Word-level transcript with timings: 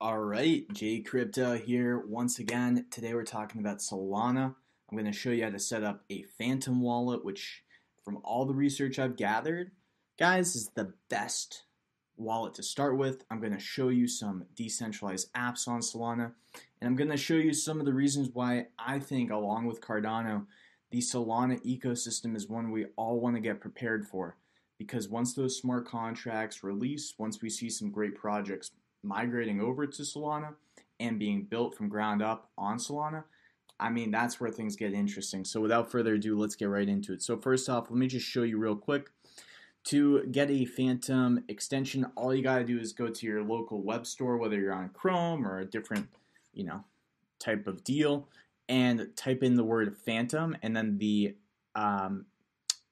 All 0.00 0.18
right, 0.18 0.66
Jay 0.72 1.00
Crypto 1.00 1.56
here 1.56 1.98
once 1.98 2.40
again. 2.40 2.84
Today 2.90 3.14
we're 3.14 3.22
talking 3.22 3.60
about 3.60 3.78
Solana. 3.78 4.54
I'm 4.90 4.98
going 4.98 5.10
to 5.10 5.12
show 5.12 5.30
you 5.30 5.44
how 5.44 5.50
to 5.50 5.58
set 5.58 5.84
up 5.84 6.02
a 6.10 6.24
Phantom 6.36 6.82
wallet, 6.82 7.24
which, 7.24 7.62
from 8.04 8.18
all 8.24 8.44
the 8.44 8.54
research 8.54 8.98
I've 8.98 9.16
gathered, 9.16 9.70
guys, 10.18 10.56
is 10.56 10.70
the 10.74 10.92
best 11.08 11.62
wallet 12.16 12.54
to 12.54 12.62
start 12.62 12.98
with. 12.98 13.24
I'm 13.30 13.40
going 13.40 13.54
to 13.54 13.60
show 13.60 13.88
you 13.88 14.08
some 14.08 14.46
decentralized 14.56 15.32
apps 15.32 15.68
on 15.68 15.80
Solana, 15.80 16.32
and 16.80 16.88
I'm 16.88 16.96
going 16.96 17.10
to 17.10 17.16
show 17.16 17.34
you 17.34 17.54
some 17.54 17.78
of 17.78 17.86
the 17.86 17.94
reasons 17.94 18.30
why 18.32 18.66
I 18.76 18.98
think, 18.98 19.30
along 19.30 19.66
with 19.66 19.80
Cardano, 19.80 20.46
the 20.90 20.98
Solana 20.98 21.64
ecosystem 21.64 22.36
is 22.36 22.48
one 22.48 22.72
we 22.72 22.86
all 22.96 23.20
want 23.20 23.36
to 23.36 23.40
get 23.40 23.60
prepared 23.60 24.06
for. 24.06 24.36
Because 24.76 25.08
once 25.08 25.34
those 25.34 25.56
smart 25.56 25.86
contracts 25.86 26.64
release, 26.64 27.14
once 27.16 27.40
we 27.40 27.48
see 27.48 27.70
some 27.70 27.92
great 27.92 28.16
projects 28.16 28.72
migrating 29.04 29.60
over 29.60 29.86
to 29.86 30.02
Solana 30.02 30.54
and 31.00 31.18
being 31.18 31.44
built 31.44 31.76
from 31.76 31.88
ground 31.88 32.22
up 32.22 32.50
on 32.56 32.78
Solana, 32.78 33.24
I 33.78 33.90
mean, 33.90 34.10
that's 34.10 34.40
where 34.40 34.50
things 34.50 34.76
get 34.76 34.92
interesting. 34.92 35.44
So, 35.44 35.60
without 35.60 35.90
further 35.90 36.14
ado, 36.14 36.38
let's 36.38 36.56
get 36.56 36.68
right 36.68 36.88
into 36.88 37.12
it. 37.12 37.22
So, 37.22 37.36
first 37.36 37.68
off, 37.68 37.90
let 37.90 37.98
me 37.98 38.06
just 38.06 38.26
show 38.26 38.42
you 38.42 38.58
real 38.58 38.76
quick. 38.76 39.10
To 39.88 40.24
get 40.26 40.50
a 40.50 40.64
Phantom 40.64 41.44
extension, 41.48 42.06
all 42.16 42.34
you 42.34 42.42
got 42.42 42.58
to 42.58 42.64
do 42.64 42.78
is 42.78 42.94
go 42.94 43.08
to 43.08 43.26
your 43.26 43.42
local 43.42 43.82
web 43.82 44.06
store, 44.06 44.38
whether 44.38 44.58
you're 44.58 44.72
on 44.72 44.88
Chrome 44.90 45.46
or 45.46 45.58
a 45.58 45.66
different, 45.66 46.08
you 46.54 46.64
know, 46.64 46.84
type 47.38 47.66
of 47.66 47.84
deal, 47.84 48.28
and 48.68 49.08
type 49.14 49.42
in 49.42 49.56
the 49.56 49.64
word 49.64 49.94
Phantom, 49.94 50.56
and 50.62 50.74
then 50.74 50.96
the 50.96 51.36
um, 51.74 52.24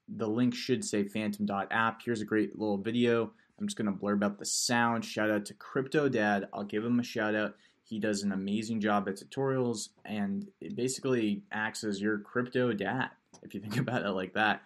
the 0.09 0.29
link 0.29 0.54
should 0.54 0.84
say 0.84 1.04
phantom.app. 1.04 2.02
Here's 2.04 2.20
a 2.20 2.26
great 2.26 2.59
little 2.59 2.76
video 2.76 3.32
I'm 3.62 3.69
just 3.69 3.79
going 3.79 3.87
to 3.87 3.97
blurb 3.97 4.25
out 4.25 4.41
the 4.41 4.45
sound. 4.45 5.05
Shout 5.05 5.30
out 5.30 5.47
to 5.47 5.55
Crypto 5.55 6.09
Dad. 6.09 6.48
I'll 6.52 6.65
give 6.65 6.84
him 6.84 6.98
a 6.98 7.05
shout 7.05 7.37
out. 7.37 7.55
He 7.85 8.01
does 8.01 8.25
an 8.25 8.33
amazing 8.33 8.80
job 8.80 9.09
at 9.09 9.15
tutorials 9.15 9.91
and 10.05 10.49
it 10.60 10.74
basically 10.74 11.45
acts 11.52 11.85
as 11.85 12.01
your 12.01 12.19
crypto 12.19 12.73
dad, 12.73 13.10
if 13.45 13.54
you 13.54 13.60
think 13.60 13.77
about 13.79 14.04
it 14.04 14.10
like 14.10 14.35
that. 14.35 14.63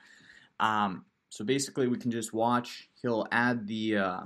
Um, 0.60 1.04
so 1.28 1.44
basically, 1.44 1.88
we 1.88 1.98
can 1.98 2.10
just 2.10 2.32
watch. 2.32 2.88
He'll 3.02 3.26
add 3.32 3.66
the 3.66 3.98
uh, 3.98 4.20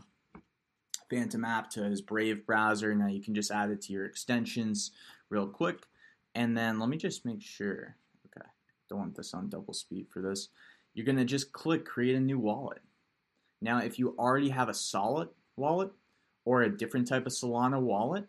Phantom 1.11 1.45
app 1.45 1.69
to 1.71 1.83
his 1.83 2.01
Brave 2.01 2.47
browser. 2.47 2.95
Now 2.95 3.09
you 3.09 3.21
can 3.21 3.35
just 3.35 3.51
add 3.51 3.71
it 3.71 3.81
to 3.83 3.93
your 3.93 4.07
extensions 4.07 4.93
real 5.31 5.49
quick. 5.49 5.81
And 6.37 6.57
then 6.57 6.79
let 6.79 6.89
me 6.89 6.97
just 6.97 7.27
make 7.27 7.43
sure. 7.43 7.97
Okay, 8.27 8.47
don't 8.89 9.01
want 9.01 9.17
this 9.17 9.35
on 9.35 9.49
double 9.49 9.75
speed 9.75 10.07
for 10.13 10.23
this. 10.23 10.51
You're 10.95 11.07
going 11.07 11.19
to 11.19 11.25
just 11.25 11.53
click 11.53 11.85
create 11.85 12.15
a 12.15 12.21
new 12.21 12.39
wallet. 12.39 12.83
Now, 13.63 13.79
if 13.79 13.99
you 13.99 14.15
already 14.19 14.49
have 14.51 14.69
a 14.69 14.73
Sollet 14.73 15.29
wallet 15.57 15.91
or 16.45 16.63
a 16.63 16.77
different 16.77 17.09
type 17.09 17.27
of 17.27 17.33
Solana 17.33 17.81
wallet, 17.81 18.27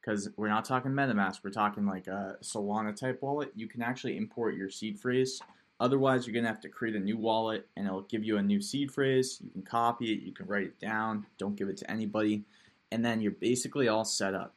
because 0.00 0.30
we're 0.36 0.48
not 0.48 0.64
talking 0.64 0.92
MetaMask, 0.92 1.40
we're 1.44 1.50
talking 1.50 1.86
like 1.86 2.06
a 2.06 2.36
Solana 2.42 2.94
type 2.94 3.22
wallet, 3.22 3.52
you 3.54 3.68
can 3.68 3.82
actually 3.82 4.16
import 4.16 4.54
your 4.54 4.70
seed 4.70 4.98
phrase. 4.98 5.40
Otherwise, 5.78 6.26
you're 6.26 6.34
going 6.34 6.44
to 6.44 6.50
have 6.50 6.60
to 6.60 6.68
create 6.68 6.94
a 6.94 7.00
new 7.00 7.16
wallet 7.16 7.66
and 7.76 7.86
it'll 7.86 8.02
give 8.02 8.22
you 8.22 8.36
a 8.36 8.42
new 8.42 8.60
seed 8.60 8.92
phrase. 8.92 9.38
You 9.42 9.50
can 9.50 9.62
copy 9.62 10.12
it, 10.12 10.20
you 10.20 10.32
can 10.32 10.46
write 10.46 10.64
it 10.64 10.78
down, 10.78 11.26
don't 11.38 11.56
give 11.56 11.68
it 11.68 11.78
to 11.78 11.90
anybody, 11.90 12.44
and 12.92 13.04
then 13.04 13.20
you're 13.20 13.32
basically 13.32 13.88
all 13.88 14.04
set 14.04 14.34
up. 14.34 14.54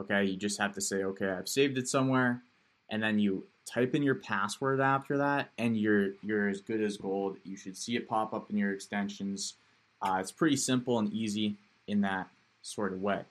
Okay, 0.00 0.24
you 0.24 0.36
just 0.36 0.60
have 0.60 0.72
to 0.74 0.80
say, 0.80 1.02
okay, 1.02 1.28
I've 1.28 1.48
saved 1.48 1.78
it 1.78 1.88
somewhere, 1.88 2.42
and 2.88 3.02
then 3.02 3.18
you 3.18 3.46
type 3.66 3.94
in 3.94 4.02
your 4.02 4.14
password 4.14 4.80
after 4.80 5.18
that, 5.18 5.50
and 5.58 5.76
you're 5.76 6.10
you're 6.22 6.48
as 6.48 6.60
good 6.60 6.82
as 6.82 6.96
gold. 6.96 7.36
You 7.44 7.56
should 7.56 7.76
see 7.76 7.96
it 7.96 8.08
pop 8.08 8.34
up 8.34 8.50
in 8.50 8.56
your 8.58 8.72
extensions. 8.72 9.54
Uh, 10.00 10.18
it's 10.20 10.32
pretty 10.32 10.56
simple 10.56 10.98
and 10.98 11.12
easy 11.12 11.54
in 11.86 12.00
that 12.02 12.28
sort 12.62 12.92
of 12.92 13.02
way. 13.02 13.22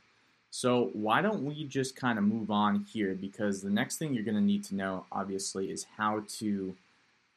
So 0.52 0.90
why 0.94 1.22
don't 1.22 1.46
we 1.46 1.64
just 1.64 1.96
kind 1.96 2.18
of 2.18 2.26
move 2.26 2.52
on 2.52 2.86
here? 2.92 3.16
Because 3.20 3.62
the 3.62 3.70
next 3.70 3.98
thing 3.98 4.14
you're 4.14 4.24
going 4.24 4.36
to 4.36 4.42
need 4.42 4.66
to 4.66 4.76
know, 4.76 5.06
obviously, 5.12 5.72
is 5.72 5.86
how 5.98 6.24
to 6.40 6.76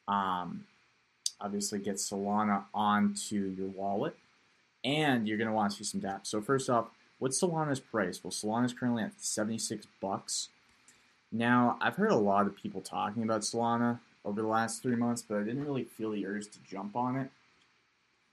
um, 0.07 0.65
obviously 1.39 1.79
get 1.79 1.95
Solana 1.95 2.65
onto 2.73 3.55
your 3.57 3.67
wallet, 3.67 4.17
and 4.83 5.27
you're 5.27 5.37
going 5.37 5.49
to 5.49 5.53
want 5.53 5.71
to 5.71 5.77
see 5.77 5.83
some 5.83 6.01
dApps. 6.01 6.27
So 6.27 6.41
first 6.41 6.69
off, 6.69 6.87
what's 7.19 7.41
Solana's 7.41 7.79
price? 7.79 8.21
Well, 8.21 8.31
Solana 8.31 8.65
is 8.65 8.73
currently 8.73 9.03
at 9.03 9.13
76 9.17 9.87
bucks. 10.01 10.49
Now, 11.35 11.77
I've 11.81 11.97
heard 11.97 12.11
a 12.11 12.15
lot 12.15 12.47
of 12.47 12.55
people 12.55 12.79
talking 12.79 13.21
about 13.21 13.41
Solana 13.41 13.99
over 14.23 14.41
the 14.41 14.47
last 14.47 14.81
three 14.81 14.95
months, 14.95 15.21
but 15.21 15.37
I 15.37 15.43
didn't 15.43 15.65
really 15.65 15.83
feel 15.83 16.11
the 16.11 16.25
urge 16.25 16.45
to 16.45 16.59
jump 16.59 16.95
on 16.95 17.17
it. 17.17 17.29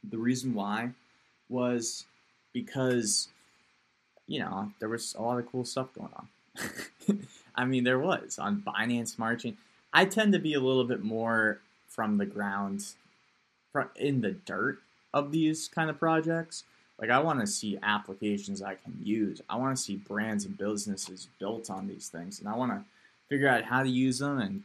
The 0.09 0.19
reason 0.19 0.55
why 0.55 0.91
was 1.49 2.05
because, 2.53 3.27
you 4.29 4.39
know, 4.39 4.71
there 4.79 4.89
was 4.89 5.17
a 5.19 5.23
lot 5.23 5.41
of 5.41 5.51
cool 5.51 5.65
stuff 5.65 5.93
going 5.93 6.13
on. 6.15 7.27
I 7.57 7.65
mean, 7.65 7.83
there 7.83 7.99
was 7.99 8.39
on 8.39 8.63
Binance 8.65 9.19
marching. 9.19 9.57
I 9.93 10.05
tend 10.05 10.33
to 10.35 10.39
be 10.39 10.55
a 10.55 10.61
little 10.61 10.85
bit 10.85 11.03
more 11.03 11.59
from 11.89 12.19
the 12.19 12.27
ground, 12.27 12.85
in 13.97 14.21
the 14.21 14.31
dirt 14.31 14.79
of 15.13 15.33
these 15.33 15.67
kind 15.67 15.91
of 15.91 15.99
projects. 15.99 16.63
Like, 17.03 17.11
I 17.11 17.19
want 17.19 17.41
to 17.41 17.49
see 17.49 17.77
applications 17.83 18.63
I 18.63 18.77
can 18.77 18.97
use. 19.03 19.43
I 19.51 19.57
want 19.57 19.77
to 19.77 19.83
see 19.83 19.97
brands 19.97 20.45
and 20.45 20.57
businesses 20.57 21.27
built 21.41 21.69
on 21.69 21.89
these 21.89 22.07
things, 22.07 22.39
and 22.39 22.49
I 22.49 22.55
want 22.55 22.71
to 22.71 22.85
figure 23.29 23.49
out 23.49 23.65
how 23.65 23.83
to 23.83 23.89
use 23.89 24.21
them 24.21 24.39
and 24.39 24.63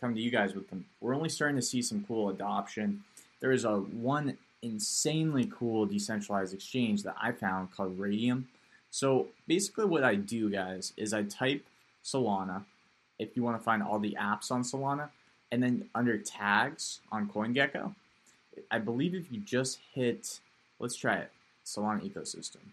come 0.00 0.14
to 0.14 0.20
you 0.20 0.30
guys 0.30 0.54
with 0.54 0.70
them. 0.70 0.84
We're 1.00 1.16
only 1.16 1.28
starting 1.28 1.56
to 1.56 1.62
see 1.62 1.82
some 1.82 2.04
cool 2.06 2.28
adoption. 2.28 3.02
There 3.40 3.50
is 3.50 3.64
a 3.64 3.78
one 3.78 4.38
insanely 4.62 5.50
cool 5.52 5.84
decentralized 5.84 6.54
exchange 6.54 7.02
that 7.02 7.16
I 7.20 7.32
found 7.32 7.72
called 7.72 7.98
Raydium. 7.98 8.44
So 8.92 9.26
basically, 9.48 9.86
what 9.86 10.04
I 10.04 10.14
do, 10.14 10.48
guys, 10.48 10.92
is 10.96 11.12
I 11.12 11.24
type 11.24 11.66
Solana 12.04 12.62
if 13.18 13.36
you 13.36 13.42
want 13.42 13.58
to 13.58 13.64
find 13.64 13.82
all 13.82 13.98
the 13.98 14.16
apps 14.16 14.52
on 14.52 14.62
Solana, 14.62 15.08
and 15.50 15.60
then 15.60 15.88
under 15.92 16.16
tags 16.18 17.00
on 17.10 17.28
CoinGecko, 17.28 17.96
I 18.70 18.78
believe 18.78 19.16
if 19.16 19.32
you 19.32 19.40
just 19.40 19.80
hit, 19.92 20.38
let's 20.78 20.94
try 20.94 21.16
it, 21.16 21.32
Solana 21.64 22.02
ecosystem 22.08 22.72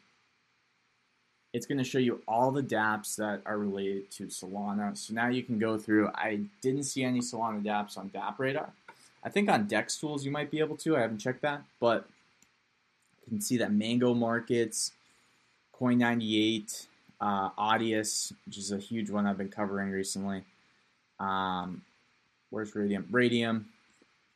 it's 1.53 1.66
going 1.66 1.78
to 1.78 1.84
show 1.84 1.98
you 1.98 2.22
all 2.28 2.52
the 2.52 2.62
dApps 2.62 3.16
that 3.16 3.42
are 3.46 3.58
related 3.58 4.12
to 4.12 4.28
Solana. 4.28 4.96
So 4.98 5.14
now 5.14 5.28
you 5.28 5.44
can 5.44 5.58
go 5.58 5.78
through. 5.78 6.09
I 6.14 6.42
didn't 6.62 6.84
see 6.84 7.03
any 7.03 7.20
Solana 7.20 7.64
dApps 7.64 7.97
on 7.97 8.09
DApp 8.09 8.38
Radar. 8.38 8.70
I 9.24 9.30
think 9.30 9.50
on 9.50 9.66
Dex 9.66 9.97
Tools 9.97 10.24
you 10.26 10.31
might 10.31 10.52
be 10.52 10.59
able 10.59 10.78
to. 10.78 10.96
I 10.96 11.02
haven't 11.02 11.18
checked 11.18 11.42
that, 11.42 11.64
but 11.80 12.08
you 13.26 13.30
can 13.30 13.42
see 13.42 13.58
that 13.58 13.72
Mango 13.72 14.14
Markets, 14.14 14.92
Coin98, 15.80 16.86
uh, 17.20 17.50
Audius, 17.52 18.34
which 18.46 18.58
is 18.58 18.72
a 18.72 18.78
huge 18.78 19.09
one 19.09 19.26
I've 19.26 19.38
been 19.38 19.50
covering 19.50 19.90
recently. 19.90 20.44
Um, 21.20 21.81
where's 22.52 22.72
Raydium? 22.74 23.06
Raydium. 23.09 23.64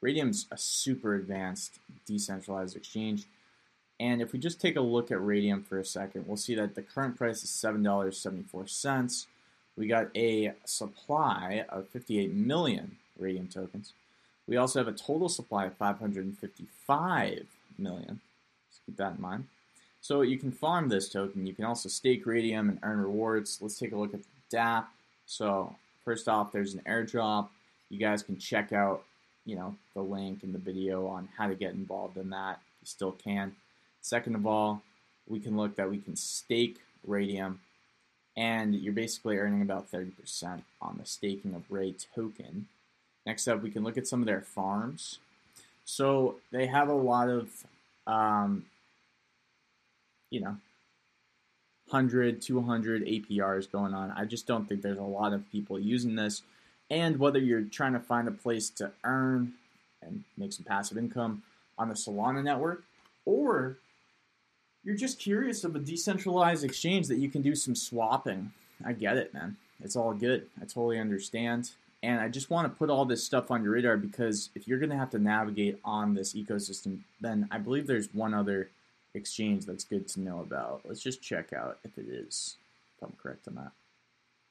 Raydium's 0.03 0.47
a 0.49 0.57
super 0.57 1.13
advanced 1.13 1.73
decentralized 2.07 2.75
exchange. 2.75 3.25
And 4.01 4.19
if 4.19 4.33
we 4.33 4.39
just 4.39 4.59
take 4.59 4.77
a 4.77 4.81
look 4.81 5.11
at 5.11 5.19
Raydium 5.19 5.63
for 5.63 5.77
a 5.77 5.85
second, 5.85 6.25
we'll 6.25 6.35
see 6.35 6.55
that 6.55 6.73
the 6.73 6.81
current 6.81 7.15
price 7.15 7.43
is 7.43 7.51
$7.74. 7.51 9.27
We 9.77 9.85
got 9.85 10.07
a 10.17 10.53
supply 10.65 11.65
of 11.69 11.87
58 11.89 12.33
million 12.33 12.97
Raydium 13.21 13.53
tokens. 13.53 13.93
We 14.47 14.57
also 14.57 14.79
have 14.79 14.87
a 14.87 14.97
total 14.97 15.29
supply 15.29 15.65
of 15.65 15.75
555 15.75 17.45
million. 17.77 18.21
Let's 18.67 18.79
keep 18.87 18.97
that 18.97 19.17
in 19.17 19.21
mind. 19.21 19.45
So 20.01 20.21
you 20.21 20.39
can 20.39 20.51
farm 20.51 20.89
this 20.89 21.07
token. 21.07 21.45
You 21.45 21.53
can 21.53 21.65
also 21.65 21.87
stake 21.87 22.25
Raydium 22.25 22.69
and 22.69 22.79
earn 22.81 23.01
rewards. 23.01 23.59
Let's 23.61 23.77
take 23.77 23.91
a 23.91 23.97
look 23.97 24.15
at 24.15 24.21
the 24.21 24.57
DApp. 24.57 24.85
So 25.27 25.75
first 26.03 26.27
off, 26.27 26.51
there's 26.51 26.73
an 26.73 26.81
airdrop. 26.87 27.49
You 27.91 27.99
guys 27.99 28.23
can 28.23 28.39
check 28.39 28.73
out, 28.73 29.03
you 29.45 29.55
know, 29.55 29.75
the 29.93 30.01
link 30.01 30.43
in 30.43 30.53
the 30.53 30.57
video 30.57 31.05
on 31.05 31.29
how 31.37 31.47
to 31.47 31.53
get 31.53 31.75
involved 31.75 32.17
in 32.17 32.31
that. 32.31 32.59
You 32.81 32.87
still 32.87 33.11
can. 33.11 33.55
Second 34.01 34.35
of 34.35 34.45
all, 34.47 34.81
we 35.27 35.39
can 35.39 35.55
look 35.55 35.75
that 35.75 35.89
we 35.89 35.99
can 35.99 36.15
stake 36.15 36.79
Raydium, 37.07 37.57
and 38.35 38.75
you're 38.75 38.93
basically 38.93 39.37
earning 39.37 39.61
about 39.61 39.91
30% 39.91 40.63
on 40.81 40.97
the 40.97 41.05
staking 41.05 41.53
of 41.53 41.69
Ray 41.69 41.95
token. 42.15 42.67
Next 43.25 43.47
up, 43.47 43.61
we 43.61 43.71
can 43.71 43.83
look 43.83 43.97
at 43.97 44.07
some 44.07 44.19
of 44.19 44.25
their 44.25 44.41
farms. 44.41 45.19
So 45.85 46.35
they 46.51 46.67
have 46.67 46.89
a 46.89 46.93
lot 46.93 47.29
of, 47.29 47.49
um, 48.07 48.65
you 50.29 50.39
know, 50.41 50.57
100, 51.89 52.41
200 52.41 53.05
APRs 53.05 53.71
going 53.71 53.93
on. 53.93 54.11
I 54.11 54.25
just 54.25 54.47
don't 54.47 54.67
think 54.67 54.81
there's 54.81 54.97
a 54.97 55.03
lot 55.03 55.33
of 55.33 55.49
people 55.51 55.79
using 55.79 56.15
this. 56.15 56.41
And 56.89 57.19
whether 57.19 57.39
you're 57.39 57.63
trying 57.63 57.93
to 57.93 57.99
find 57.99 58.27
a 58.27 58.31
place 58.31 58.69
to 58.71 58.91
earn 59.03 59.53
and 60.01 60.23
make 60.37 60.53
some 60.53 60.65
passive 60.65 60.97
income 60.97 61.43
on 61.77 61.89
the 61.89 61.95
Solana 61.95 62.43
network, 62.43 62.83
or 63.25 63.77
you're 64.83 64.95
just 64.95 65.19
curious 65.19 65.63
of 65.63 65.75
a 65.75 65.79
decentralized 65.79 66.63
exchange 66.63 67.07
that 67.07 67.17
you 67.17 67.29
can 67.29 67.41
do 67.41 67.55
some 67.55 67.75
swapping. 67.75 68.51
I 68.85 68.93
get 68.93 69.17
it, 69.17 69.33
man. 69.33 69.57
It's 69.83 69.95
all 69.95 70.13
good. 70.13 70.47
I 70.59 70.65
totally 70.65 70.99
understand. 70.99 71.71
And 72.03 72.19
I 72.19 72.29
just 72.29 72.49
want 72.49 72.71
to 72.71 72.77
put 72.77 72.89
all 72.89 73.05
this 73.05 73.23
stuff 73.23 73.51
on 73.51 73.63
your 73.63 73.73
radar 73.73 73.95
because 73.95 74.49
if 74.55 74.67
you're 74.67 74.79
going 74.79 74.89
to 74.89 74.97
have 74.97 75.11
to 75.11 75.19
navigate 75.19 75.79
on 75.85 76.15
this 76.15 76.33
ecosystem, 76.33 76.99
then 77.19 77.47
I 77.51 77.59
believe 77.59 77.85
there's 77.85 78.11
one 78.13 78.33
other 78.33 78.69
exchange 79.13 79.65
that's 79.65 79.83
good 79.83 80.07
to 80.09 80.19
know 80.19 80.39
about. 80.39 80.81
Let's 80.83 81.01
just 81.01 81.21
check 81.21 81.53
out 81.53 81.77
if 81.83 81.97
it 81.97 82.07
is, 82.07 82.57
if 82.97 83.07
I'm 83.07 83.15
correct 83.21 83.47
on 83.47 83.55
that. 83.55 83.71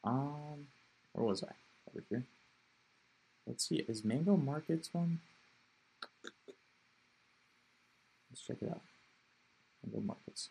Um, 0.05 0.67
where 1.13 1.27
was 1.27 1.43
I? 1.43 1.53
Over 1.91 2.05
here. 2.09 2.25
Let's 3.47 3.69
see. 3.69 3.85
Is 3.89 4.05
Mango 4.05 4.37
Markets 4.37 4.91
one? 4.93 5.19
Let's 8.31 8.43
check 8.47 8.59
it 8.63 8.69
out. 8.69 8.81
Mango 9.85 10.07
Markets. 10.07 10.49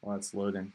While 0.00 0.16
it's 0.16 0.34
loading. 0.34 0.72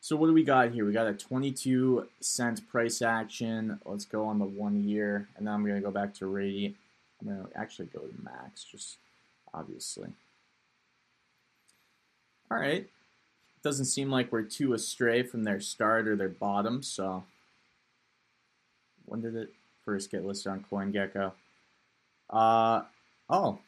So 0.00 0.16
what 0.16 0.26
do 0.26 0.32
we 0.32 0.42
got 0.42 0.72
here? 0.72 0.84
We 0.84 0.92
got 0.92 1.06
a 1.06 1.14
22 1.14 2.08
cent 2.20 2.68
price 2.68 3.02
action. 3.02 3.78
Let's 3.84 4.04
go 4.04 4.24
on 4.24 4.40
the 4.40 4.44
one 4.44 4.82
year, 4.82 5.28
and 5.36 5.46
then 5.46 5.54
I'm 5.54 5.64
gonna 5.64 5.80
go 5.80 5.92
back 5.92 6.14
to 6.14 6.26
Radiant. 6.26 6.74
I'm 7.20 7.28
gonna 7.28 7.48
actually 7.54 7.86
go 7.86 8.00
to 8.00 8.14
max, 8.22 8.64
just 8.64 8.96
obviously. 9.54 10.08
All 12.50 12.58
right. 12.58 12.88
Doesn't 13.62 13.84
seem 13.84 14.10
like 14.10 14.32
we're 14.32 14.42
too 14.42 14.72
astray 14.72 15.22
from 15.22 15.44
their 15.44 15.60
start 15.60 16.08
or 16.08 16.16
their 16.16 16.28
bottom. 16.28 16.82
So 16.82 17.22
when 19.06 19.20
did 19.20 19.36
it 19.36 19.52
first 19.84 20.10
get 20.10 20.24
listed 20.26 20.50
on 20.50 20.64
CoinGecko? 20.70 21.32
Uh 22.28 22.82
oh, 23.32 23.58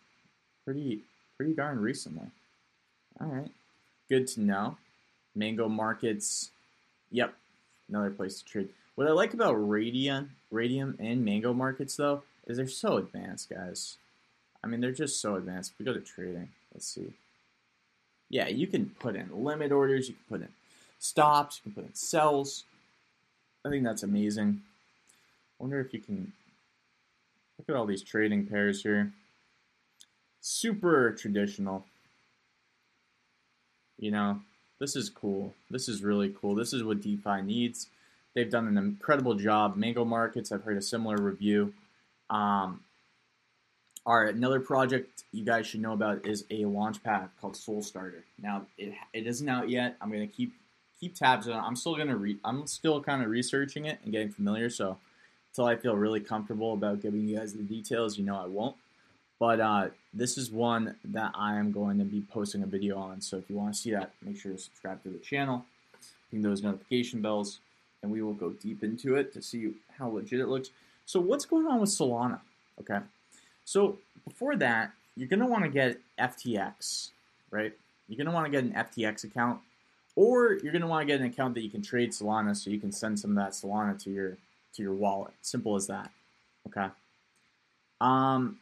pretty 0.65 1.01
pretty 1.37 1.55
darn 1.55 1.81
recently. 1.81 2.29
All 3.21 3.27
right, 3.27 3.51
good 4.09 4.29
to 4.29 4.41
know. 4.41 4.77
Mango 5.35 5.69
Markets, 5.69 6.51
yep, 7.11 7.35
another 7.89 8.11
place 8.11 8.39
to 8.39 8.45
trade. 8.45 8.69
What 8.95 9.09
I 9.09 9.11
like 9.11 9.35
about 9.35 9.57
Raydium, 9.57 10.29
Raydium 10.53 10.95
and 11.01 11.25
Mango 11.25 11.53
Markets 11.53 11.97
though 11.97 12.23
is 12.47 12.59
they're 12.59 12.69
so 12.69 12.99
advanced, 12.99 13.51
guys. 13.51 13.97
I 14.63 14.67
mean, 14.69 14.81
they're 14.81 14.93
just 14.93 15.21
so 15.21 15.35
advanced. 15.35 15.73
We 15.79 15.85
go 15.85 15.93
to 15.93 16.01
trading, 16.01 16.49
let's 16.73 16.87
see. 16.87 17.13
Yeah, 18.31 18.49
you 18.49 18.67
can 18.67 18.91
put 19.01 19.17
in 19.17 19.45
limit 19.45 19.73
orders, 19.73 20.09
you 20.09 20.15
can 20.15 20.25
put 20.29 20.43
in 20.43 20.53
stops, 20.99 21.59
you 21.59 21.73
can 21.73 21.83
put 21.83 21.89
in 21.89 21.95
sells. 21.95 22.65
I 23.65 23.71
think 23.71 23.85
that's 23.85 24.03
amazing. 24.03 24.63
I 25.59 25.63
wonder 25.63 25.81
if 25.81 25.93
you 25.93 26.01
can 26.01 26.33
look 27.59 27.69
at 27.69 27.77
all 27.77 27.87
these 27.87 28.03
trading 28.03 28.47
pairs 28.47 28.83
here. 28.83 29.13
Super 30.46 31.11
traditional. 31.12 31.87
You 33.99 34.11
know, 34.11 34.41
this 34.79 34.94
is 34.94 35.08
cool. 35.08 35.55
This 35.70 35.88
is 35.88 36.02
really 36.02 36.35
cool. 36.38 36.55
This 36.55 36.75
is 36.75 36.85
what 36.85 37.00
DeFi 37.00 37.41
needs. 37.41 37.87
They've 38.35 38.50
done 38.50 38.69
an 38.69 38.76
incredible 38.76 39.37
job. 39.37 39.75
Mango 39.75 40.05
Markets, 40.05 40.52
I've 40.52 40.62
heard 40.62 40.76
a 40.76 40.82
similar 40.82 41.17
review. 41.17 41.73
Um, 42.29 42.81
all 44.05 44.20
right, 44.20 44.35
another 44.35 44.61
project 44.61 45.25
you 45.32 45.46
guys 45.46 45.67
should 45.67 45.81
know 45.81 45.94
about 45.94 46.26
is 46.26 46.44
a 46.50 46.67
launch 46.67 47.02
pad 47.02 47.31
called 47.41 47.55
SolStarter. 47.55 48.20
Now, 48.38 48.67
it, 48.76 48.93
it 49.14 49.26
isn't 49.26 49.49
out 49.49 49.70
yet. 49.70 49.96
I'm 50.02 50.12
gonna 50.12 50.26
keep 50.26 50.52
keep 51.00 51.14
tabs 51.14 51.49
on. 51.49 51.56
it. 51.56 51.67
I'm 51.67 51.75
still 51.75 51.96
gonna 51.96 52.19
read. 52.19 52.38
I'm 52.44 52.67
still 52.67 53.02
kind 53.02 53.23
of 53.23 53.31
researching 53.31 53.87
it 53.87 53.99
and 54.02 54.12
getting 54.12 54.29
familiar. 54.29 54.69
So 54.69 54.99
until 55.52 55.64
I 55.64 55.76
feel 55.76 55.96
really 55.96 56.20
comfortable 56.20 56.75
about 56.75 57.00
giving 57.00 57.26
you 57.26 57.38
guys 57.38 57.55
the 57.55 57.62
details, 57.62 58.19
you 58.19 58.26
know 58.26 58.37
I 58.37 58.44
won't. 58.44 58.76
But 59.44 59.61
uh, 59.61 59.88
this 60.14 60.38
is 60.38 60.50
one 60.50 60.94
that 61.05 61.32
I 61.35 61.56
am 61.56 61.70
going 61.70 61.99
to 61.99 62.05
be 62.06 62.23
posting 62.32 62.62
a 62.62 62.67
video 62.67 62.96
on. 62.96 63.20
So 63.20 63.37
if 63.37 63.50
you 63.50 63.56
want 63.56 63.75
to 63.75 63.79
see 63.79 63.91
that, 63.91 64.12
make 64.23 64.38
sure 64.38 64.52
to 64.52 64.58
subscribe 64.58 65.02
to 65.02 65.11
the 65.11 65.19
channel, 65.19 65.67
ping 66.31 66.41
those 66.41 66.62
notification 66.62 67.20
bells, 67.20 67.58
and 68.02 68.11
we 68.11 68.23
will 68.23 68.32
go 68.32 68.52
deep 68.52 68.82
into 68.82 69.17
it 69.17 69.35
to 69.35 69.43
see 69.43 69.75
how 69.99 70.08
legit 70.08 70.41
it 70.41 70.49
looks. 70.49 70.70
So 71.05 71.20
what's 71.20 71.44
going 71.44 71.67
on 71.67 71.79
with 71.79 71.91
Solana? 71.91 72.41
Okay, 72.81 73.00
so 73.67 73.99
before 74.26 74.56
that, 74.56 74.93
you're 75.14 75.29
going 75.29 75.41
to 75.41 75.46
want 75.46 75.64
to 75.64 75.70
get 75.70 76.00
FTX, 76.19 77.11
right? 77.50 77.75
You're 78.08 78.17
going 78.17 78.29
to 78.29 78.32
want 78.32 78.46
to 78.46 78.50
get 78.50 78.64
an 78.64 78.73
FTX 78.73 79.25
account, 79.25 79.61
or 80.17 80.55
you're 80.55 80.73
going 80.73 80.81
to 80.81 80.88
want 80.88 81.06
to 81.06 81.06
get 81.06 81.20
an 81.20 81.26
account 81.26 81.52
that 81.52 81.62
you 81.62 81.69
can 81.69 81.82
trade 81.82 82.12
Solana, 82.12 82.56
so 82.56 82.70
you 82.70 82.81
can 82.81 82.93
send 82.93 83.20
some 83.20 83.32
of 83.32 83.37
that 83.37 83.52
Solana 83.52 84.02
to 84.05 84.11
your 84.11 84.38
to 84.76 84.82
your 84.82 84.94
wallet. 84.94 85.35
Simple 85.43 85.76
as 85.76 85.87
that. 85.88 86.11
Okay. 86.67 86.88
Um, 88.00 88.58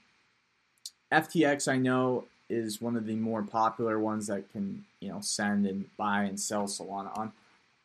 FTX, 1.13 1.71
I 1.71 1.77
know, 1.77 2.25
is 2.49 2.81
one 2.81 2.97
of 2.97 3.07
the 3.07 3.15
more 3.15 3.43
popular 3.43 3.99
ones 3.99 4.27
that 4.27 4.51
can 4.53 4.85
you 5.01 5.09
know 5.09 5.21
send 5.21 5.67
and 5.67 5.85
buy 5.97 6.23
and 6.23 6.39
sell 6.41 6.65
Solana 6.65 7.17
on. 7.17 7.33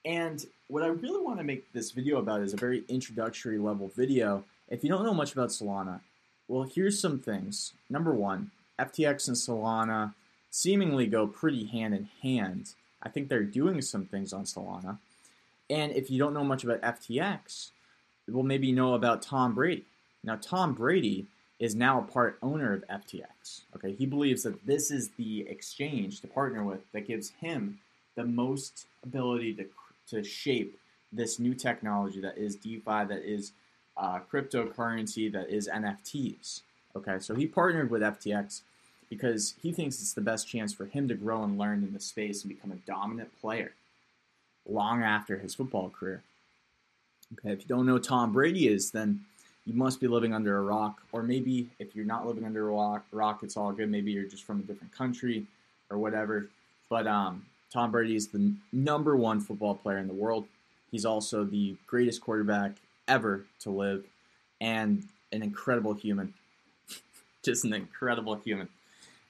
And 0.05 0.45
what 0.69 0.83
I 0.83 0.87
really 0.87 1.23
want 1.23 1.37
to 1.39 1.43
make 1.43 1.71
this 1.73 1.91
video 1.91 2.17
about 2.17 2.41
is 2.41 2.53
a 2.53 2.57
very 2.57 2.83
introductory 2.87 3.57
level 3.57 3.91
video. 3.95 4.43
If 4.69 4.83
you 4.83 4.89
don't 4.89 5.05
know 5.05 5.13
much 5.13 5.33
about 5.33 5.49
Solana, 5.49 5.99
well, 6.47 6.63
here's 6.63 6.99
some 6.99 7.19
things. 7.19 7.73
Number 7.89 8.13
one, 8.13 8.51
FTX 8.79 9.27
and 9.27 9.37
Solana 9.37 10.13
seemingly 10.49 11.07
go 11.07 11.27
pretty 11.27 11.65
hand 11.65 11.93
in 11.93 12.09
hand. 12.21 12.73
I 13.03 13.09
think 13.09 13.27
they're 13.27 13.43
doing 13.43 13.81
some 13.81 14.05
things 14.05 14.33
on 14.33 14.43
Solana. 14.43 14.97
And 15.69 15.91
if 15.91 16.09
you 16.09 16.19
don't 16.19 16.33
know 16.33 16.43
much 16.43 16.63
about 16.63 16.81
FTX, 16.81 17.71
well, 18.29 18.43
maybe 18.43 18.67
you 18.67 18.75
know 18.75 18.93
about 18.93 19.21
Tom 19.21 19.53
Brady. 19.53 19.85
Now, 20.23 20.37
Tom 20.41 20.73
Brady 20.73 21.27
is 21.59 21.75
now 21.75 21.99
a 21.99 22.03
part 22.03 22.37
owner 22.41 22.73
of 22.73 22.87
FTX. 22.87 23.61
Okay, 23.75 23.93
he 23.93 24.05
believes 24.05 24.43
that 24.43 24.65
this 24.65 24.91
is 24.91 25.09
the 25.17 25.41
exchange 25.47 26.21
to 26.21 26.27
partner 26.27 26.63
with 26.63 26.81
that 26.91 27.07
gives 27.07 27.31
him 27.41 27.79
the 28.15 28.23
most 28.23 28.87
ability 29.03 29.53
to 29.55 29.65
to 30.09 30.23
shape 30.23 30.79
this 31.11 31.39
new 31.39 31.53
technology 31.53 32.21
that 32.21 32.37
is 32.37 32.55
DeFi, 32.55 33.05
that 33.05 33.23
is 33.25 33.51
uh, 33.97 34.19
cryptocurrency, 34.31 35.31
that 35.31 35.49
is 35.49 35.67
NFTs. 35.67 36.61
Okay, 36.95 37.19
so 37.19 37.35
he 37.35 37.45
partnered 37.45 37.89
with 37.89 38.01
FTX 38.01 38.61
because 39.09 39.55
he 39.61 39.71
thinks 39.71 40.01
it's 40.01 40.13
the 40.13 40.21
best 40.21 40.47
chance 40.47 40.73
for 40.73 40.85
him 40.85 41.07
to 41.07 41.13
grow 41.13 41.43
and 41.43 41.57
learn 41.57 41.83
in 41.83 41.93
the 41.93 41.99
space 41.99 42.43
and 42.43 42.53
become 42.53 42.71
a 42.71 42.89
dominant 42.89 43.29
player 43.39 43.73
long 44.67 45.03
after 45.03 45.37
his 45.37 45.55
football 45.55 45.89
career. 45.89 46.23
Okay, 47.33 47.51
if 47.51 47.61
you 47.61 47.67
don't 47.67 47.85
know 47.85 47.99
Tom 47.99 48.33
Brady 48.33 48.67
is, 48.67 48.91
then 48.91 49.25
you 49.67 49.73
must 49.73 49.99
be 49.99 50.07
living 50.07 50.33
under 50.33 50.57
a 50.57 50.61
rock, 50.61 51.01
or 51.11 51.21
maybe 51.21 51.67
if 51.77 51.93
you're 51.93 52.05
not 52.05 52.25
living 52.25 52.45
under 52.45 52.69
a 52.69 52.71
rock, 52.71 53.05
rock 53.11 53.43
it's 53.43 53.57
all 53.57 53.73
good. 53.73 53.91
Maybe 53.91 54.13
you're 54.13 54.23
just 54.23 54.45
from 54.45 54.59
a 54.59 54.63
different 54.63 54.93
country 54.93 55.45
or 55.89 55.97
whatever. 55.97 56.47
But 56.89 57.05
um, 57.05 57.45
Tom 57.71 57.91
Brady 57.91 58.15
is 58.15 58.29
the 58.29 58.53
number 58.71 59.17
one 59.17 59.41
football 59.41 59.75
player 59.75 59.97
in 59.97 60.07
the 60.07 60.13
world. 60.13 60.47
He's 60.89 61.05
also 61.05 61.43
the 61.43 61.75
greatest 61.85 62.21
quarterback 62.21 62.71
ever 63.09 63.43
to 63.59 63.69
live, 63.69 64.05
and 64.61 65.03
an 65.33 65.43
incredible 65.43 65.93
human. 65.93 66.33
just 67.43 67.65
an 67.65 67.73
incredible 67.73 68.35
human. 68.35 68.69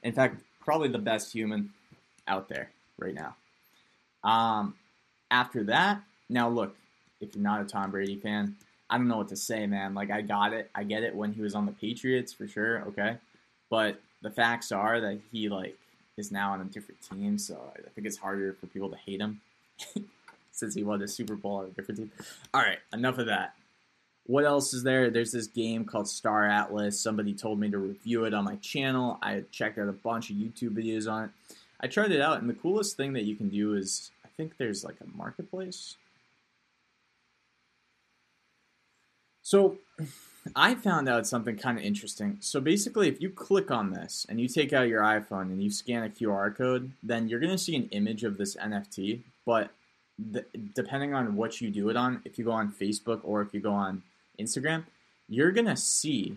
In 0.04 0.14
fact, 0.14 0.40
probably 0.60 0.90
the 0.90 1.00
best 1.00 1.34
human 1.34 1.72
out 2.28 2.48
there 2.48 2.70
right 3.00 3.16
now. 3.16 3.36
Um, 4.24 4.76
after 5.32 5.64
that, 5.64 6.04
now 6.30 6.48
look, 6.48 6.76
if 7.22 7.34
you're 7.36 7.44
not 7.44 7.62
a 7.62 7.66
Tom 7.66 7.90
Brady 7.90 8.18
fan, 8.18 8.56
I 8.90 8.98
don't 8.98 9.08
know 9.08 9.18
what 9.18 9.30
to 9.30 9.36
say, 9.36 9.68
man. 9.68 9.94
Like 9.94 10.12
I 10.12 10.22
got 10.22 10.54
it, 10.54 10.70
I 10.74 10.84
get 10.84 11.04
it 11.04 11.16
when 11.16 11.34
he 11.34 11.42
was 11.42 11.56
on 11.56 11.66
the 11.66 11.72
Patriots 11.72 12.34
for 12.34 12.48
sure, 12.48 12.84
okay. 12.88 13.18
But 13.70 14.00
the 14.22 14.32
facts 14.32 14.72
are 14.72 15.00
that 15.02 15.20
he 15.32 15.50
like 15.50 15.78
is 16.16 16.32
now 16.32 16.54
on 16.54 16.62
a 16.62 16.66
different 16.66 17.02
team, 17.02 17.38
so 17.38 17.72
I 17.76 17.90
think 17.90 18.08
it's 18.08 18.18
harder 18.18 18.54
for 18.54 18.68
people 18.68 18.90
to 18.90 18.98
hate 18.98 19.20
him 19.20 19.42
since 20.52 20.74
he 20.74 20.84
won 20.84 21.00
the 21.00 21.08
Super 21.08 21.36
Bowl 21.36 21.58
on 21.58 21.66
a 21.66 21.70
different 21.70 22.00
team. 22.00 22.12
All 22.54 22.62
right, 22.62 22.80
enough 22.94 23.18
of 23.18 23.28
that. 23.28 23.54
What 24.26 24.44
else 24.44 24.74
is 24.74 24.84
there? 24.84 25.10
There's 25.10 25.32
this 25.32 25.48
game 25.48 25.86
called 25.86 26.10
Star 26.10 26.46
Atlas. 26.46 27.00
Somebody 27.00 27.34
told 27.34 27.60
me 27.60 27.70
to 27.70 27.78
review 27.78 28.26
it 28.26 28.34
on 28.34 28.44
my 28.44 28.56
channel. 28.56 29.20
I 29.22 29.44
checked 29.52 29.78
out 29.78 29.88
a 29.88 29.94
bunch 29.94 30.30
of 30.30 30.36
YouTube 30.36 30.72
videos 30.72 31.10
on 31.10 31.26
it. 31.26 31.30
I 31.80 31.88
tried 31.88 32.12
it 32.12 32.22
out, 32.22 32.42
and 32.42 32.50
the 32.50 32.56
coolest 32.56 32.98
thing 32.98 33.14
that 33.14 33.24
you 33.24 33.36
can 33.36 33.50
do 33.50 33.76
is 33.76 34.12
I 34.26 34.30
think 34.36 34.58
there's 34.58 34.84
like 34.84 34.98
a 35.02 35.18
marketplace 35.18 35.96
So 39.48 39.78
I 40.58 40.76
found 40.76 41.08
out 41.08 41.26
something 41.26 41.56
kind 41.56 41.78
of 41.78 41.86
interesting. 41.86 42.36
So 42.42 42.60
basically, 42.60 43.08
if 43.08 43.22
you 43.22 43.30
click 43.30 43.72
on 43.72 43.92
this 43.92 44.26
and 44.28 44.42
you 44.42 44.50
take 44.50 44.74
out 44.74 44.90
your 44.90 45.02
iPhone 45.02 45.44
and 45.44 45.64
you 45.64 45.70
scan 45.70 46.04
a 46.04 46.10
QR 46.10 46.54
code, 46.54 46.92
then 47.02 47.30
you're 47.30 47.40
going 47.40 47.54
to 47.54 47.58
see 47.58 47.78
an 47.78 47.88
image 47.92 48.26
of 48.26 48.38
this 48.38 48.58
NFT. 48.58 49.22
But 49.46 49.72
the, 50.20 50.44
depending 50.76 51.14
on 51.14 51.38
what 51.38 51.62
you 51.62 51.70
do 51.70 51.88
it 51.88 51.96
on, 51.96 52.22
if 52.26 52.38
you 52.38 52.44
go 52.44 52.52
on 52.52 52.74
Facebook 52.74 53.22
or 53.24 53.42
if 53.42 53.54
you 53.54 53.62
go 53.62 53.72
on 53.72 54.04
Instagram, 54.38 54.84
you're 55.30 55.54
going 55.54 55.68
to 55.68 55.78
see 55.78 56.36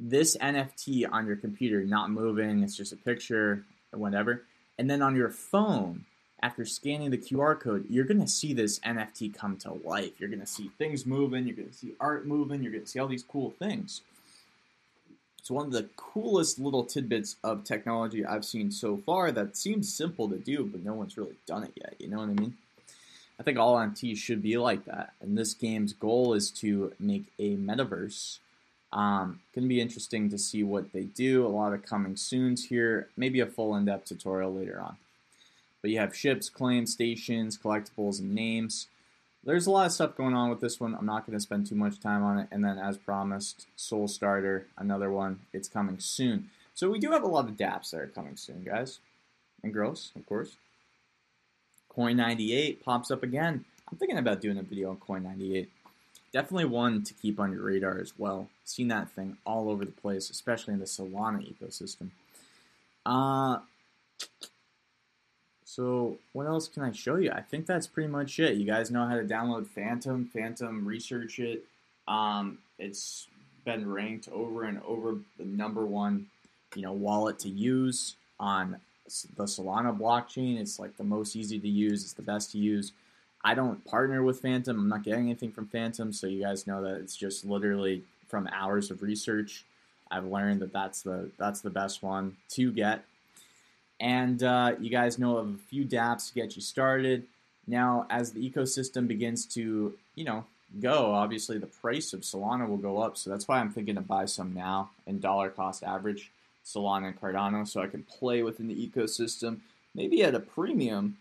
this 0.00 0.36
NFT 0.38 1.08
on 1.08 1.24
your 1.24 1.36
computer 1.36 1.84
not 1.84 2.10
moving. 2.10 2.64
It's 2.64 2.76
just 2.76 2.92
a 2.92 2.96
picture 2.96 3.64
whatever. 3.92 4.42
And 4.76 4.90
then 4.90 5.02
on 5.02 5.14
your 5.14 5.30
phone, 5.30 6.04
after 6.42 6.64
scanning 6.64 7.10
the 7.10 7.18
QR 7.18 7.58
code, 7.58 7.86
you're 7.88 8.04
going 8.04 8.20
to 8.20 8.26
see 8.28 8.52
this 8.52 8.80
NFT 8.80 9.32
come 9.34 9.56
to 9.58 9.74
life. 9.84 10.18
You're 10.18 10.28
going 10.28 10.40
to 10.40 10.46
see 10.46 10.70
things 10.76 11.06
moving, 11.06 11.46
you're 11.46 11.56
going 11.56 11.68
to 11.68 11.74
see 11.74 11.92
art 12.00 12.26
moving, 12.26 12.62
you're 12.62 12.72
going 12.72 12.84
to 12.84 12.90
see 12.90 12.98
all 12.98 13.06
these 13.08 13.22
cool 13.22 13.50
things. 13.58 14.00
It's 15.38 15.50
one 15.50 15.66
of 15.66 15.72
the 15.72 15.88
coolest 15.96 16.58
little 16.58 16.84
tidbits 16.84 17.36
of 17.42 17.64
technology 17.64 18.24
I've 18.24 18.44
seen 18.44 18.70
so 18.70 18.96
far 18.96 19.32
that 19.32 19.56
seems 19.56 19.92
simple 19.92 20.28
to 20.28 20.36
do, 20.38 20.64
but 20.64 20.84
no 20.84 20.94
one's 20.94 21.16
really 21.16 21.36
done 21.46 21.64
it 21.64 21.72
yet. 21.76 21.94
You 21.98 22.08
know 22.08 22.18
what 22.18 22.28
I 22.28 22.34
mean? 22.34 22.56
I 23.40 23.42
think 23.42 23.58
all 23.58 23.76
NFTs 23.76 24.18
should 24.18 24.42
be 24.42 24.56
like 24.56 24.84
that. 24.84 25.14
And 25.20 25.36
this 25.36 25.54
game's 25.54 25.92
goal 25.92 26.34
is 26.34 26.50
to 26.52 26.92
make 26.98 27.24
a 27.38 27.56
metaverse 27.56 28.38
Um, 28.92 29.40
to 29.54 29.60
be 29.62 29.80
interesting 29.80 30.28
to 30.28 30.38
see 30.38 30.62
what 30.62 30.92
they 30.92 31.04
do. 31.04 31.46
A 31.46 31.48
lot 31.48 31.72
of 31.72 31.82
coming 31.82 32.14
soons 32.14 32.66
here. 32.66 33.08
Maybe 33.16 33.40
a 33.40 33.46
full 33.46 33.74
in-depth 33.74 34.06
tutorial 34.06 34.52
later 34.54 34.80
on. 34.80 34.96
But 35.82 35.90
you 35.90 35.98
have 35.98 36.16
ships, 36.16 36.48
claims, 36.48 36.92
stations, 36.92 37.58
collectibles, 37.58 38.20
and 38.20 38.34
names. 38.34 38.86
There's 39.44 39.66
a 39.66 39.70
lot 39.70 39.86
of 39.86 39.92
stuff 39.92 40.16
going 40.16 40.34
on 40.34 40.48
with 40.48 40.60
this 40.60 40.78
one. 40.78 40.94
I'm 40.94 41.04
not 41.04 41.26
going 41.26 41.36
to 41.36 41.42
spend 41.42 41.66
too 41.66 41.74
much 41.74 41.98
time 41.98 42.22
on 42.22 42.38
it. 42.38 42.48
And 42.52 42.64
then, 42.64 42.78
as 42.78 42.96
promised, 42.96 43.66
SolStarter, 43.76 44.64
another 44.78 45.10
one. 45.10 45.40
It's 45.52 45.68
coming 45.68 45.98
soon. 45.98 46.50
So 46.74 46.88
we 46.88 47.00
do 47.00 47.10
have 47.10 47.24
a 47.24 47.28
lot 47.28 47.48
of 47.48 47.56
dApps 47.56 47.90
that 47.90 48.00
are 48.00 48.06
coming 48.06 48.36
soon, 48.36 48.62
guys. 48.62 49.00
And 49.62 49.74
girls, 49.74 50.12
of 50.14 50.24
course. 50.26 50.56
Coin98 51.94 52.82
pops 52.82 53.10
up 53.10 53.22
again. 53.22 53.64
I'm 53.90 53.98
thinking 53.98 54.18
about 54.18 54.40
doing 54.40 54.58
a 54.58 54.62
video 54.62 54.90
on 54.90 54.96
Coin98. 54.96 55.66
Definitely 56.32 56.64
one 56.64 57.02
to 57.02 57.12
keep 57.12 57.38
on 57.38 57.52
your 57.52 57.62
radar 57.62 57.98
as 57.98 58.14
well. 58.16 58.48
Seen 58.64 58.88
that 58.88 59.10
thing 59.10 59.36
all 59.44 59.68
over 59.68 59.84
the 59.84 59.92
place, 59.92 60.30
especially 60.30 60.72
in 60.72 60.80
the 60.80 60.86
Solana 60.86 61.52
ecosystem. 61.52 62.10
Uh, 63.04 63.58
so 65.74 66.18
what 66.34 66.46
else 66.46 66.68
can 66.68 66.82
I 66.82 66.92
show 66.92 67.16
you? 67.16 67.30
I 67.30 67.40
think 67.40 67.64
that's 67.64 67.86
pretty 67.86 68.10
much 68.10 68.38
it. 68.38 68.58
You 68.58 68.66
guys 68.66 68.90
know 68.90 69.06
how 69.06 69.16
to 69.16 69.22
download 69.22 69.66
Phantom. 69.66 70.28
Phantom, 70.30 70.84
research 70.84 71.38
it. 71.38 71.64
Um, 72.06 72.58
it's 72.78 73.26
been 73.64 73.90
ranked 73.90 74.28
over 74.28 74.64
and 74.64 74.82
over 74.86 75.16
the 75.38 75.46
number 75.46 75.86
one, 75.86 76.26
you 76.74 76.82
know, 76.82 76.92
wallet 76.92 77.38
to 77.38 77.48
use 77.48 78.16
on 78.38 78.76
the 79.38 79.44
Solana 79.44 79.98
blockchain. 79.98 80.60
It's 80.60 80.78
like 80.78 80.98
the 80.98 81.04
most 81.04 81.36
easy 81.36 81.58
to 81.58 81.68
use. 81.68 82.02
It's 82.02 82.12
the 82.12 82.20
best 82.20 82.52
to 82.52 82.58
use. 82.58 82.92
I 83.42 83.54
don't 83.54 83.82
partner 83.86 84.22
with 84.22 84.40
Phantom. 84.40 84.78
I'm 84.78 84.90
not 84.90 85.04
getting 85.04 85.24
anything 85.24 85.52
from 85.52 85.68
Phantom, 85.68 86.12
so 86.12 86.26
you 86.26 86.42
guys 86.42 86.66
know 86.66 86.82
that 86.82 86.96
it's 86.96 87.16
just 87.16 87.46
literally 87.46 88.02
from 88.28 88.46
hours 88.52 88.90
of 88.90 89.00
research. 89.00 89.64
I've 90.10 90.26
learned 90.26 90.60
that 90.60 90.74
that's 90.74 91.00
the 91.00 91.30
that's 91.38 91.62
the 91.62 91.70
best 91.70 92.02
one 92.02 92.36
to 92.50 92.70
get. 92.70 93.06
And 94.00 94.42
uh, 94.42 94.74
you 94.80 94.90
guys 94.90 95.18
know 95.18 95.38
of 95.38 95.54
a 95.54 95.58
few 95.58 95.84
DApps 95.84 96.28
to 96.28 96.34
get 96.34 96.56
you 96.56 96.62
started. 96.62 97.24
Now, 97.66 98.06
as 98.10 98.32
the 98.32 98.50
ecosystem 98.50 99.06
begins 99.06 99.46
to, 99.46 99.94
you 100.14 100.24
know, 100.24 100.44
go, 100.80 101.12
obviously 101.12 101.58
the 101.58 101.66
price 101.66 102.12
of 102.12 102.20
Solana 102.22 102.68
will 102.68 102.78
go 102.78 102.98
up. 102.98 103.16
So 103.16 103.30
that's 103.30 103.46
why 103.46 103.60
I'm 103.60 103.70
thinking 103.70 103.94
to 103.94 104.00
buy 104.00 104.24
some 104.24 104.54
now 104.54 104.90
in 105.06 105.20
dollar 105.20 105.50
cost 105.50 105.84
average, 105.84 106.30
Solana 106.64 107.08
and 107.08 107.20
Cardano, 107.20 107.66
so 107.66 107.80
I 107.80 107.86
can 107.86 108.02
play 108.02 108.42
within 108.42 108.68
the 108.68 108.88
ecosystem, 108.88 109.58
maybe 109.94 110.24
at 110.24 110.34
a 110.34 110.40
premium 110.40 111.16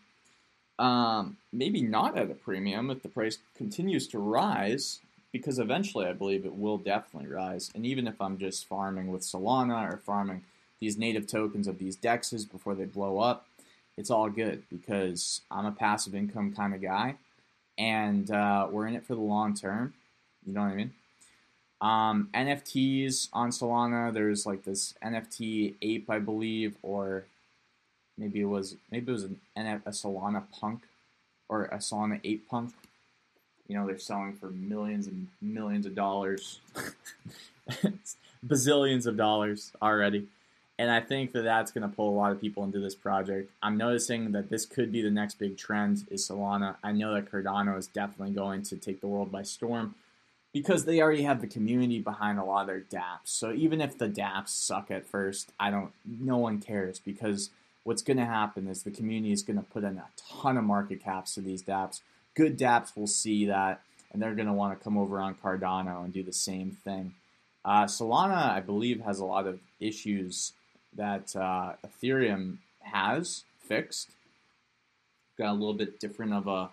um, 0.82 1.38
maybe 1.54 1.82
not 1.82 2.18
at 2.18 2.32
a 2.32 2.34
premium 2.34 2.90
if 2.90 3.04
the 3.04 3.10
price 3.10 3.38
continues 3.56 4.08
to 4.08 4.20
rise, 4.20 5.00
because 5.32 5.60
eventually 5.60 6.08
I 6.08 6.14
believe 6.14 6.44
it 6.44 6.56
will 6.56 6.80
definitely 6.80 7.30
rise. 7.30 7.70
And 7.76 7.86
even 7.86 8.08
if 8.08 8.20
I'm 8.20 8.40
just 8.40 8.68
farming 8.68 9.12
with 9.12 9.22
Solana 9.22 9.94
or 9.94 9.98
farming 9.98 10.44
these 10.82 10.98
native 10.98 11.28
tokens 11.28 11.68
of 11.68 11.80
these 11.80 11.96
dexes 11.96 12.50
before 12.50 12.76
they 12.76 12.84
blow 12.84 13.20
up, 13.20 13.48
it's 13.98 14.12
all 14.12 14.30
good 14.30 14.64
because 14.70 15.42
I'm 15.50 15.66
a 15.66 15.72
passive 15.72 16.14
income 16.14 16.54
kind 16.54 16.74
of 16.74 16.82
guy, 16.82 17.16
and 17.78 18.30
uh, 18.30 18.68
we're 18.70 18.88
in 18.88 18.96
it 18.96 19.06
for 19.06 19.16
the 19.16 19.22
long 19.22 19.56
term. 19.56 19.94
You 20.46 20.54
know 20.54 20.62
what 20.62 20.72
I 20.72 20.76
mean? 20.76 20.94
Um, 21.80 22.30
NFTs 22.34 23.30
on 23.32 23.52
Solana, 23.52 24.14
there's 24.14 24.46
like 24.46 24.66
this 24.66 24.94
NFT 25.02 25.76
ape, 25.82 26.10
I 26.10 26.20
believe, 26.20 26.76
or 26.82 27.24
Maybe 28.22 28.42
it 28.42 28.46
was 28.46 28.76
maybe 28.92 29.10
it 29.10 29.14
was 29.14 29.24
an, 29.24 29.40
a 29.56 29.90
Solana 29.90 30.44
Punk 30.52 30.84
or 31.50 31.66
a 31.66 31.78
Solana 31.78 32.20
Ape 32.24 32.48
Punk. 32.48 32.72
You 33.68 33.76
know, 33.76 33.88
they're 33.88 33.98
selling 33.98 34.34
for 34.34 34.52
millions 34.52 35.08
and 35.08 35.28
millions 35.42 35.88
of 35.88 35.96
dollars, 35.96 36.60
bazillions 38.46 39.08
of 39.08 39.18
dollars 39.18 39.72
already. 39.82 40.28
And 40.82 40.90
I 40.90 41.00
think 41.00 41.34
that 41.34 41.44
that's 41.44 41.72
going 41.72 41.88
to 41.88 41.96
pull 41.96 42.10
a 42.10 42.18
lot 42.18 42.32
of 42.32 42.42
people 42.42 42.64
into 42.64 42.80
this 42.80 42.96
project. 42.96 43.52
I'm 43.62 43.78
noticing 43.78 44.32
that 44.32 44.50
this 44.50 44.66
could 44.66 44.92
be 44.92 45.04
the 45.04 45.12
next 45.12 45.38
big 45.38 45.56
trend 45.56 46.08
is 46.10 46.28
Solana. 46.28 46.78
I 46.84 46.92
know 46.92 47.14
that 47.14 47.32
Cardano 47.32 47.78
is 47.78 47.86
definitely 47.86 48.34
going 48.34 48.64
to 48.64 48.76
take 48.78 49.00
the 49.00 49.06
world 49.06 49.32
by 49.32 49.44
storm 49.44 49.94
because 50.52 50.86
they 50.86 51.00
already 51.00 51.22
have 51.22 51.40
the 51.40 51.46
community 51.46 52.00
behind 52.00 52.40
a 52.40 52.44
lot 52.44 52.62
of 52.62 52.68
their 52.68 52.82
dApps. 52.82 53.26
So 53.28 53.54
even 53.54 53.80
if 53.80 53.96
the 53.96 54.10
dApps 54.10 54.48
suck 54.48 54.90
at 54.90 55.06
first, 55.06 55.52
I 55.60 55.70
don't 55.70 55.92
no 56.04 56.38
one 56.38 56.60
cares 56.60 56.98
because 56.98 57.52
what's 57.84 58.02
going 58.02 58.18
to 58.18 58.26
happen 58.26 58.68
is 58.68 58.82
the 58.82 58.90
community 58.90 59.34
is 59.34 59.44
going 59.44 59.58
to 59.58 59.64
put 59.64 59.84
in 59.84 60.00
a 60.00 60.08
ton 60.18 60.58
of 60.58 60.64
market 60.64 61.04
caps 61.04 61.36
to 61.36 61.42
these 61.42 61.62
dApps. 61.62 62.02
Good 62.34 62.58
dApps 62.58 62.98
will 62.98 63.06
see 63.06 63.46
that, 63.46 63.82
and 64.12 64.20
they're 64.20 64.34
going 64.34 64.48
to 64.48 64.54
want 64.54 64.76
to 64.76 64.84
come 64.84 64.98
over 64.98 65.20
on 65.20 65.36
Cardano 65.36 66.04
and 66.04 66.12
do 66.12 66.24
the 66.24 66.34
same 66.34 66.72
thing. 66.72 67.14
Uh, 67.64 67.84
Solana, 67.84 68.50
I 68.50 68.62
believe, 68.62 69.02
has 69.02 69.20
a 69.20 69.26
lot 69.26 69.46
of 69.46 69.60
issues 69.80 70.54
that 70.96 71.36
uh, 71.36 71.74
Ethereum 71.86 72.58
has 72.82 73.44
fixed. 73.60 74.12
Got 75.38 75.52
a 75.52 75.54
little 75.54 75.74
bit 75.74 76.00
different 76.00 76.34
of 76.34 76.48
a. 76.48 76.70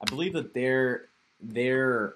I 0.00 0.04
believe 0.06 0.34
that 0.34 0.54
their 0.54 1.06
their 1.40 2.14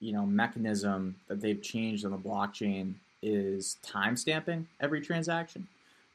you 0.00 0.12
know 0.12 0.26
mechanism 0.26 1.16
that 1.28 1.40
they've 1.40 1.60
changed 1.60 2.04
on 2.04 2.10
the 2.10 2.18
blockchain 2.18 2.94
is 3.22 3.76
timestamping 3.84 4.66
every 4.80 5.00
transaction, 5.00 5.66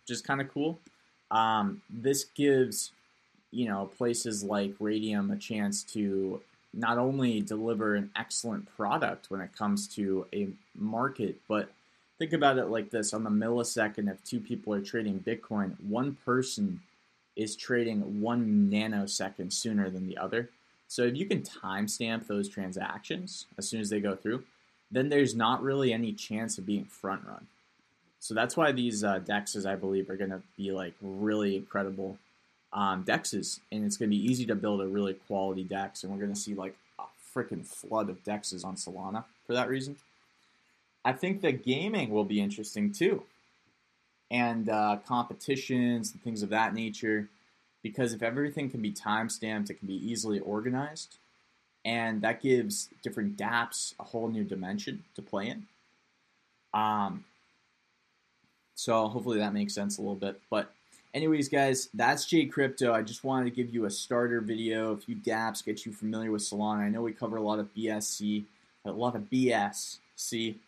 which 0.03 0.15
is 0.15 0.21
kind 0.21 0.41
of 0.41 0.51
cool. 0.53 0.79
Um, 1.31 1.81
this 1.89 2.23
gives 2.23 2.91
you 3.51 3.67
know 3.67 3.89
places 3.97 4.43
like 4.43 4.77
Raydium 4.79 5.33
a 5.33 5.37
chance 5.37 5.83
to 5.93 6.41
not 6.73 6.97
only 6.97 7.41
deliver 7.41 7.95
an 7.95 8.11
excellent 8.15 8.67
product 8.75 9.31
when 9.31 9.41
it 9.41 9.55
comes 9.55 9.87
to 9.87 10.27
a 10.33 10.49
market, 10.75 11.35
but 11.47 11.69
think 12.19 12.33
about 12.33 12.59
it 12.59 12.65
like 12.65 12.91
this: 12.91 13.13
on 13.13 13.23
the 13.23 13.29
millisecond, 13.29 14.11
if 14.11 14.23
two 14.23 14.39
people 14.39 14.73
are 14.73 14.81
trading 14.81 15.23
Bitcoin, 15.25 15.75
one 15.81 16.17
person 16.25 16.81
is 17.35 17.55
trading 17.55 18.21
one 18.21 18.69
nanosecond 18.71 19.53
sooner 19.53 19.89
than 19.89 20.07
the 20.07 20.17
other. 20.17 20.49
So 20.87 21.03
if 21.03 21.15
you 21.15 21.25
can 21.25 21.41
timestamp 21.41 22.27
those 22.27 22.49
transactions 22.49 23.45
as 23.57 23.67
soon 23.67 23.79
as 23.79 23.89
they 23.89 23.99
go 23.99 24.15
through, 24.15 24.43
then 24.91 25.09
there's 25.09 25.35
not 25.35 25.63
really 25.63 25.93
any 25.93 26.13
chance 26.13 26.57
of 26.57 26.65
being 26.65 26.85
front 26.85 27.25
run. 27.25 27.47
So 28.19 28.33
that's 28.33 28.57
why 28.57 28.71
these 28.71 29.03
uh, 29.03 29.19
dexes, 29.19 29.65
I 29.65 29.75
believe, 29.75 30.09
are 30.09 30.17
going 30.17 30.31
to 30.31 30.41
be 30.57 30.71
like 30.71 30.93
really 31.01 31.55
incredible 31.55 32.17
um, 32.73 33.03
dexes, 33.03 33.59
and 33.71 33.85
it's 33.85 33.97
going 33.97 34.09
to 34.09 34.15
be 34.15 34.23
easy 34.31 34.45
to 34.47 34.55
build 34.55 34.81
a 34.81 34.87
really 34.87 35.13
quality 35.13 35.63
dex, 35.63 36.03
and 36.03 36.11
we're 36.11 36.19
going 36.19 36.33
to 36.33 36.39
see 36.39 36.53
like 36.53 36.75
a 36.99 37.03
freaking 37.33 37.65
flood 37.65 38.09
of 38.09 38.23
dexes 38.23 38.65
on 38.65 38.75
Solana 38.75 39.23
for 39.47 39.53
that 39.53 39.69
reason. 39.69 39.95
I 41.09 41.13
think 41.13 41.41
that 41.41 41.65
gaming 41.65 42.11
will 42.11 42.23
be 42.23 42.39
interesting 42.39 42.91
too, 42.91 43.23
and 44.29 44.69
uh, 44.69 44.97
competitions 45.07 46.11
and 46.11 46.21
things 46.21 46.43
of 46.43 46.49
that 46.49 46.75
nature, 46.75 47.29
because 47.81 48.13
if 48.13 48.21
everything 48.21 48.69
can 48.69 48.79
be 48.79 48.91
time 48.91 49.27
stamped, 49.27 49.71
it 49.71 49.79
can 49.79 49.87
be 49.87 49.95
easily 49.95 50.39
organized, 50.39 51.17
and 51.83 52.21
that 52.21 52.43
gives 52.43 52.89
different 53.01 53.37
dApps 53.37 53.95
a 53.99 54.03
whole 54.03 54.27
new 54.27 54.43
dimension 54.43 55.03
to 55.15 55.23
play 55.23 55.47
in. 55.47 55.65
Um, 56.75 57.25
so 58.75 59.07
hopefully 59.07 59.39
that 59.39 59.51
makes 59.51 59.73
sense 59.73 59.97
a 59.97 60.01
little 60.01 60.15
bit. 60.15 60.39
But 60.51 60.71
anyways, 61.15 61.49
guys, 61.49 61.89
that's 61.91 62.25
Jay 62.25 62.45
Crypto. 62.45 62.93
I 62.93 63.01
just 63.01 63.23
wanted 63.23 63.45
to 63.45 63.55
give 63.55 63.73
you 63.73 63.85
a 63.85 63.89
starter 63.89 64.41
video, 64.41 64.91
a 64.91 64.97
few 64.97 65.15
dApps, 65.15 65.65
get 65.65 65.87
you 65.87 65.91
familiar 65.91 66.31
with 66.31 66.43
Solana. 66.43 66.81
I 66.81 66.89
know 66.89 67.01
we 67.01 67.13
cover 67.13 67.37
a 67.37 67.41
lot 67.41 67.57
of 67.57 67.73
BSC, 67.73 68.43
a 68.89 68.97
lot 68.97 69.15
of 69.15 69.23
BS. 69.23 69.97
See, 70.15 70.59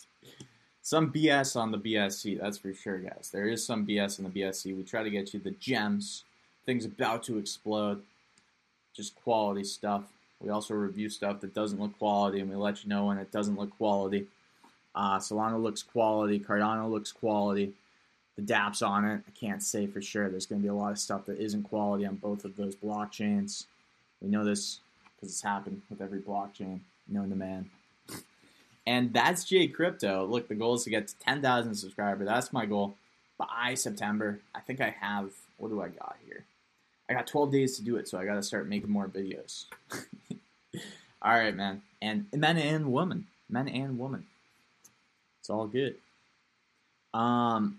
some 0.82 1.12
BS 1.12 1.56
on 1.56 1.72
the 1.72 1.78
BSC, 1.78 2.40
that's 2.40 2.58
for 2.58 2.72
sure, 2.72 2.98
guys. 2.98 3.30
There 3.32 3.48
is 3.48 3.64
some 3.64 3.86
BS 3.86 4.18
in 4.18 4.24
the 4.24 4.30
BSC. 4.30 4.76
We 4.76 4.82
try 4.82 5.02
to 5.02 5.10
get 5.10 5.34
you 5.34 5.40
the 5.40 5.50
gems, 5.52 6.24
things 6.64 6.84
about 6.84 7.22
to 7.24 7.38
explode, 7.38 8.02
just 8.94 9.16
quality 9.16 9.64
stuff. 9.64 10.04
We 10.40 10.50
also 10.50 10.74
review 10.74 11.08
stuff 11.08 11.40
that 11.40 11.54
doesn't 11.54 11.80
look 11.80 11.98
quality, 11.98 12.40
and 12.40 12.50
we 12.50 12.56
let 12.56 12.84
you 12.84 12.90
know 12.90 13.06
when 13.06 13.18
it 13.18 13.32
doesn't 13.32 13.58
look 13.58 13.76
quality. 13.76 14.26
Uh, 14.94 15.18
Solana 15.18 15.62
looks 15.62 15.82
quality. 15.82 16.38
Cardano 16.38 16.90
looks 16.90 17.12
quality. 17.12 17.72
The 18.36 18.42
dApps 18.42 18.86
on 18.86 19.04
it, 19.06 19.22
I 19.26 19.30
can't 19.38 19.62
say 19.62 19.86
for 19.86 20.02
sure. 20.02 20.28
There's 20.28 20.46
going 20.46 20.60
to 20.60 20.62
be 20.62 20.68
a 20.68 20.74
lot 20.74 20.92
of 20.92 20.98
stuff 20.98 21.26
that 21.26 21.38
isn't 21.38 21.64
quality 21.64 22.06
on 22.06 22.16
both 22.16 22.44
of 22.44 22.56
those 22.56 22.76
blockchains. 22.76 23.64
We 24.20 24.28
know 24.28 24.44
this 24.44 24.80
because 25.16 25.30
it's 25.30 25.42
happened 25.42 25.82
with 25.88 26.00
every 26.00 26.20
blockchain 26.20 26.80
known 27.08 27.30
to 27.30 27.36
man. 27.36 27.70
And 28.86 29.12
that's 29.12 29.44
Jay 29.44 29.66
Crypto. 29.66 30.26
Look, 30.26 30.48
the 30.48 30.54
goal 30.54 30.74
is 30.74 30.84
to 30.84 30.90
get 30.90 31.08
to 31.08 31.18
10,000 31.18 31.74
subscribers. 31.74 32.28
That's 32.28 32.52
my 32.52 32.66
goal 32.66 32.96
by 33.36 33.74
September. 33.74 34.40
I 34.54 34.60
think 34.60 34.80
I 34.80 34.94
have, 35.00 35.30
what 35.56 35.68
do 35.68 35.82
I 35.82 35.88
got 35.88 36.16
here? 36.24 36.44
I 37.08 37.14
got 37.14 37.26
12 37.26 37.52
days 37.52 37.76
to 37.76 37.82
do 37.82 37.96
it, 37.96 38.08
so 38.08 38.18
I 38.18 38.24
got 38.24 38.34
to 38.34 38.42
start 38.42 38.68
making 38.68 38.90
more 38.90 39.08
videos. 39.08 39.64
All 41.22 41.32
right, 41.32 41.54
man. 41.54 41.82
And 42.00 42.26
men 42.32 42.56
and 42.56 42.92
women. 42.92 43.26
Men 43.48 43.68
and 43.68 43.98
women. 43.98 44.26
It's 45.40 45.50
all 45.50 45.66
good. 45.66 45.94
Um, 47.14 47.78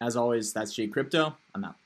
as 0.00 0.16
always, 0.16 0.52
that's 0.52 0.74
Jay 0.74 0.86
Crypto. 0.86 1.36
I'm 1.54 1.64
out. 1.64 1.76